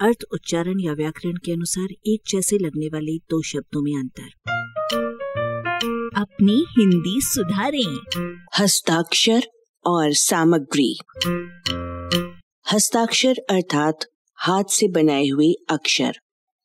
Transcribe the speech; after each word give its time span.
अर्थ, 0.00 0.16
उच्चारण 0.32 0.80
या 0.80 0.92
व्याकरण 0.92 1.32
के 1.32 1.52
अनुसार 1.52 1.88
एक 2.06 2.22
जैसे 2.28 2.58
लगने 2.58 2.86
वाले 2.86 3.18
दो 3.18 3.42
शब्दों 3.42 3.82
में 3.82 3.92
अंतर। 3.92 4.28
अपनी 6.16 6.52
हिंदी 6.52 7.20
सुधारें। 7.20 8.00
हस्ताक्षर 8.58 9.42
और 9.86 10.12
सामग्री। 10.12 10.98
हस्ताक्षर 12.72 13.34
अर्थात 13.50 13.98
हाथ 14.34 14.64
से 14.64 14.88
बनाए 14.88 15.26
हुए 15.26 15.52
अक्षर, 15.70 16.12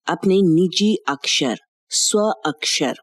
अपने 0.07 0.35
निजी 0.35 0.95
अक्षर, 0.95 1.57
स्व 1.89 2.19
अक्षर। 2.19 2.93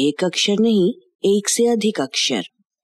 एक 0.00 0.24
अक्षर 0.24 0.56
नहीं, 0.60 0.92
एक 1.24 1.48
से 1.48 1.66
अधिक 1.66 2.00
अक्षर। 2.00 2.42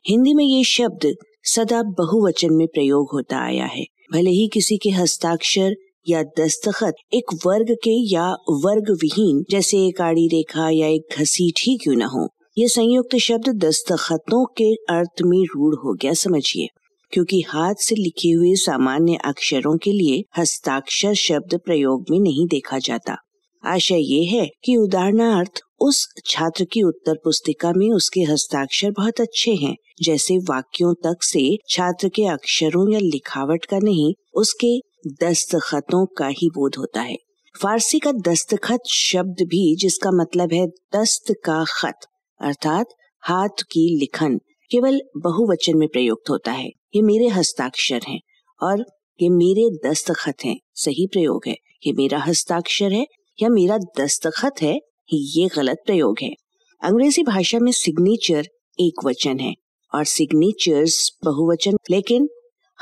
हिंदी 0.08 0.34
में 0.34 0.44
ये 0.44 0.64
शब्द 0.64 1.16
सदा 1.44 1.82
बहुवचन 1.82 2.48
में 2.52 2.66
प्रयोग 2.66 3.08
होता 3.12 3.38
आया 3.38 3.64
है। 3.64 3.84
भले 4.12 4.30
ही 4.30 4.48
किसी 4.48 4.76
के 4.76 4.90
हस्ताक्षर 4.90 5.74
या 6.08 6.22
दस्तखत 6.22 6.94
एक 7.14 7.34
वर्ग 7.46 7.66
के 7.70 8.14
या 8.14 8.32
वर्ग 8.50 8.90
विहीन 8.90 9.44
जैसे 9.50 9.86
एक 9.86 10.00
आड़ी 10.00 10.26
रेखा 10.26 10.70
या 10.70 10.86
एक 10.86 11.02
घसीट 11.18 11.54
ही 11.60 11.76
क्यों 11.76 11.94
न 11.94 12.02
हो। 12.02 12.28
ये 12.58 12.68
संयुक्त 12.68 13.16
शब्द 13.16 13.48
दस्तखतों 13.48 14.44
के 14.44 14.74
अर्थ 14.74 15.22
में 15.22 15.42
रूढ़ 15.42 15.74
हो 15.74 15.94
गया, 15.94 16.12
समझिए। 16.12 16.66
क्योंकि 17.10 17.40
हाथ 17.40 17.74
से 17.74 17.94
लिखे 17.94 18.28
हुए 18.28 18.54
सामान्य 18.54 19.18
अक्षरों 19.24 19.78
के 19.78 19.92
लिए 19.92 20.24
हस्ताक्षर 20.38 21.14
शब्द 21.14 21.60
प्रयोग 21.64 22.04
में 22.10 22.20
नहीं 22.20 22.46
देखा 22.46 22.78
जाता। 22.78 23.16
आशा 23.64 23.96
ये 23.98 24.24
है 24.24 24.50
कि 24.64 24.76
उदाहरणार्थ, 24.76 25.60
उस 25.80 26.08
छात्र 26.26 26.64
की 26.64 26.82
उत्तर 26.82 27.14
पुस्तिका 27.24 27.72
में 27.72 27.90
उसके 27.90 28.20
हस्ताक्षर 28.20 28.90
बहुत 28.90 29.20
अच्छे 29.20 29.50
हैं। 29.50 29.76
जैसे 30.02 30.38
वाक्यों 30.38 30.94
तक 30.94 31.22
से 31.22 31.58
छात्र 31.68 32.08
के 32.08 32.24
अक्षरों 32.24 32.92
या 32.92 32.98
लिखावट 32.98 33.64
का 33.64 33.78
नहीं, 33.78 34.14
उसके 34.34 34.80
दस्तखतों 35.06 36.06
का 36.06 36.26
ही 36.26 36.48
बोध 36.48 36.74
होता 36.78 37.00
है। 37.00 37.16
फारसी 37.62 37.98
का 37.98 38.12
दस्तखत 38.12 38.80
शब्द 38.92 39.36
भी, 39.42 39.76
जिसका 39.76 40.10
मतलब 40.10 40.52
है 40.52 40.66
दस्त 40.66 41.34
का 41.44 41.64
खत, 41.64 41.98
अर्थात 42.40 42.86
हाथ 43.20 43.62
की 43.62 43.98
लिखन, 43.98 44.38
केवल 44.70 45.00
बहुवचन 45.16 45.76
में 45.76 45.88
प्रयुक्त 45.88 46.30
होता 46.30 46.52
है। 46.52 46.68
ये 46.68 47.02
मेरे 47.02 47.28
हस्ताक्षर 47.28 48.00
हैं, 48.08 48.20
और 48.62 48.84
ये 49.22 49.28
मेरे 49.28 49.90
दस्तखत 49.90 50.34
हैं, 50.44 50.60
सही 50.74 51.06
प्रयोग 51.06 51.42
है। 51.46 51.56
ये 51.86 51.92
मेरा 51.92 52.18
हस्ताक्षर 52.18 52.92
है, 52.92 53.06
या 53.42 53.48
मेरा 53.48 53.78
दस्तखत 53.78 54.54
है, 54.62 54.80
ये 55.12 55.48
गलत 55.48 55.82
प्रयोग 55.86 56.16
है। 56.22 56.34
अंग्रेज़ी 56.82 57.22
भाषा 57.22 57.58
में 57.58 57.72
सिग्नेचर 57.72 58.48
एक 58.80 59.04
वचन 59.04 59.40
है, 59.40 59.54
और 59.94 60.04
सिग्नेचर्स 60.04 61.18
बहुवचन, 61.24 61.76
लेकिन 61.90 62.28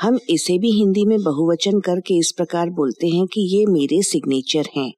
हम 0.03 0.19
इसे 0.29 0.57
भी 0.57 0.71
हिंदी 0.71 1.05
में 1.05 1.17
बहुवचन 1.23 1.79
करके 1.79 2.17
इस 2.19 2.31
प्रकार 2.37 2.69
बोलते 2.69 3.07
हैं 3.07 3.25
कि 3.25 3.41
ये 3.57 3.65
मेरे 3.65 4.01
सिग्नेचर 4.03 4.65
हैं, 4.77 4.93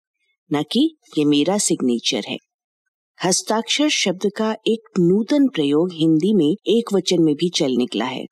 न 0.53 0.63
कि 0.71 0.97
ये 1.17 1.25
मेरा 1.25 1.57
सिग्नेचर 1.57 2.23
है। 2.27 2.37
हस्ताक्षर 3.25 3.89
शब्द 3.89 4.29
का 4.37 4.55
एक 4.67 4.99
नूतन 4.99 5.47
प्रयोग 5.47 5.91
हिंदी 5.93 6.33
में 6.33 6.55
एक 6.67 6.93
वचन 6.93 7.23
में 7.23 7.35
भी 7.35 7.49
चल 7.49 7.75
निकला 7.77 8.05
है। 8.05 8.25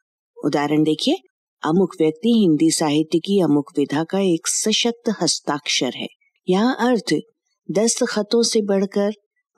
उदाहरण 0.46 0.84
देखिए, 0.84 1.16
अमुक 1.64 1.96
व्यक्ति 2.02 2.30
हिंदी 2.30 2.72
साहित्य 2.72 3.20
की 3.20 3.42
अमुक 3.42 3.72
विधा 3.78 4.04
का 4.04 4.20
एक 4.20 4.48
सशक्त 4.48 5.14
हस्ताक्षर 5.22 5.94
है। 5.96 6.08
यहाँ 6.50 6.76
अर्थ, 6.80 7.16
दस्तखतों 7.72 8.44
से 8.44 8.62
बढ़कर, 8.62 9.14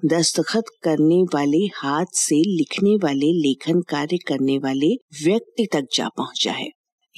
दस्तखत 0.05 0.63
करने 0.83 1.23
वाले 1.23 1.65
हाथ 1.75 2.05
से 2.13 2.35
लिखने 2.35 2.95
वाले 2.95 3.33
लेखन 3.41 3.81
कार्य 3.81 4.17
करने 4.17 4.57
वाले 4.57 4.95
व्यक्ति 5.25 5.67
तक 5.73 5.85
जा 5.93 6.07
पहुँचा 6.07 6.51
है। 6.51 6.69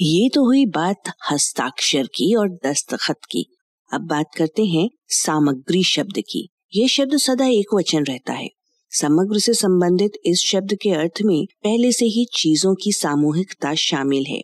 ये 0.02 0.30
तो 0.30 0.46
हुई 0.46 0.66
बात 0.66 1.02
हस्ताक्षर 1.32 2.04
की 2.04 2.36
और 2.36 2.50
दस्तखत 2.50 3.20
की। 3.32 3.58
अब 3.94 4.02
बात 4.02 4.26
करते 4.38 4.66
हैं 4.66 4.90
सामग्री 5.08 5.84
शब्द 5.84 6.20
की। 6.20 6.50
ये 6.76 6.88
शब्द 6.88 7.18
सदा 7.18 7.46
एक 7.46 7.74
वचन 7.74 8.04
रहता 8.04 8.34
है। 8.34 8.50
समग्र 8.92 9.40
से 9.40 9.54
संबंधित 9.54 10.12
इस 10.26 10.40
शब्द 10.40 10.74
के 10.82 10.90
अर्थ 10.90 11.22
में 11.22 11.46
पहले 11.64 11.92
से 11.92 12.06
ही 12.06 12.26
चीज़ों 12.34 12.76
की 12.76 12.92
सामूहिकता 12.92 13.74
शामिल 13.74 14.26
है। 14.26 14.42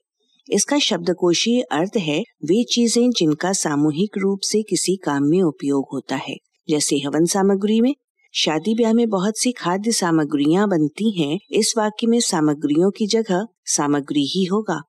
इसका 0.52 0.80
शब्दकोशीय 0.80 1.62
अर्थ 1.62 1.98
है, 1.98 2.24
वे 2.46 2.64
चीज़ें 2.64 3.12
जिनका 3.12 3.54
सामूहिक 3.54 4.18
रूप 4.18 4.40
से 4.44 4.64
किसी 4.64 4.96
काम 4.96 5.24
में 5.24 5.42
उपयोग 5.42 5.88
होता 5.94 6.16
है। 6.16 6.36
जैसे 6.70 6.96
हवन 6.96 7.26
सामग्री 7.26 7.82
में, 7.82 7.96
शादी 8.34 8.76
ब्याह 8.76 8.94
में 8.94 9.10
बहुत 9.10 9.38
सी 9.38 9.52
खाद्य 9.52 9.92
सामग्रियाँ 9.92 10.70
बनती 10.70 11.22
हैं, 11.22 11.40
इस 11.52 11.74
वाक्य 11.78 12.08
में 12.08 12.20
सामग्रियों 12.20 12.92
की 12.92 13.08
जगह 13.08 13.48
सामग्री 13.66 14.26
ही 14.26 14.44
होगा। 14.44 14.82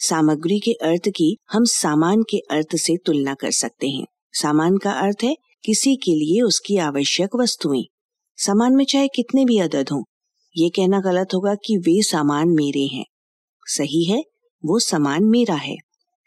सामग्री 0.00 0.58
के 0.58 0.72
अर्थ 0.72 1.08
की 1.08 1.36
हम 1.52 1.64
सामान 1.64 2.22
के 2.22 2.38
अर्थ 2.50 2.76
से 2.76 2.96
तुलना 2.96 3.34
कर 3.34 3.50
सकते 3.50 3.88
हैं। 3.88 4.06
सामान 4.32 4.76
का 4.76 4.92
अर्थ 4.92 5.24
है 5.24 5.36
किसी 5.64 5.94
के 5.96 6.14
लिए 6.14 6.42
उसकी 6.42 6.76
आवश्यक 6.76 7.36
वस्तुएँ। 7.36 7.84
सामान 8.38 8.76
में 8.76 8.84
चाहे 8.84 9.08
कितने 9.08 9.44
भी 9.44 9.58
अदद 9.58 9.88
हों, 9.92 10.02
ये 10.56 10.68
कहना 10.68 11.00
गलत 11.00 11.34
होगा 11.34 11.54
कि 11.54 11.76
वे 11.78 12.02
सामान 12.02 12.48
मेरे 12.48 12.84
हैं। 12.86 13.04
सही 13.66 14.04
है, 14.04 14.22
वो 14.64 14.78
सामान 14.78 15.24
मेरा 15.24 15.54
है। 15.54 15.76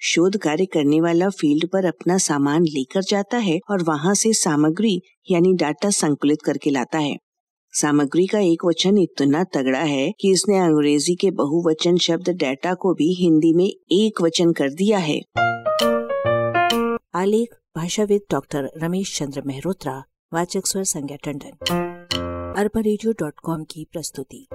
शोध 0.02 0.38
कार्य 0.38 0.66
करने 0.66 1.02
वाला 1.02 1.30
फ़ील्ड 1.30 1.68
पर 1.68 1.86
अपना 1.86 2.18
सामान 2.18 2.64
लेकर 2.64 3.02
जाता 3.02 3.38
है 3.38 3.60
और 3.72 3.84
वहाँ 3.84 4.14
से 4.14 4.34
सामग्री, 4.34 5.02
यानी 5.32 5.54
डाटा 5.54 5.90
संकलित 5.90 6.42
करके 6.42 6.70
लाता 6.70 6.98
है। 6.98 7.18
सामग्री 7.72 8.28
का 8.28 8.40
एक 8.40 8.66
वचन 8.66 8.98
इतना 8.98 9.44
तगड़ा 9.44 9.80
है 9.80 10.14
कि 10.20 10.32
इसने 10.32 10.58
अंग्रेज़ी 10.58 11.16
के 11.16 11.32
बहुवचन 11.32 11.98
शब्द 11.98 12.30
डेटा 12.30 12.74
को 12.74 12.94
भी 12.94 13.14
हिंदी 13.14 13.54
में 13.54 13.74
एक 13.92 14.22
वचन 14.22 14.52
कर 14.52 14.70
दिया 14.70 14.98
है। 14.98 15.22
आलेख, 17.16 17.50
भाषाविद 17.76 18.22
डॉक्टर 18.32 18.72
रमेश 18.78 19.20
चंद्र 19.20 19.42
मेहरोत्रा, 19.46 20.04
वाचक 20.34 20.66
स्वर 20.66 20.84
संज्ञा 20.84 21.18
टंडन। 21.24 21.68
अरबा 22.58 23.64
की 23.64 23.88
प्रस्तुति। 23.92 24.48